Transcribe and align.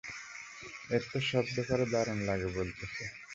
এর 0.89 1.03
তো 1.09 1.17
সব 1.29 1.45
ব্যাপারে 1.55 1.85
দারুণ 1.93 2.19
লাগে 2.29 2.47
বলতেছে। 2.57 3.03